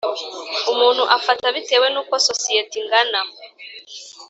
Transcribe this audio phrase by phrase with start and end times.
[0.71, 3.19] Umuntu afata bitewe n uko sosiyete ingana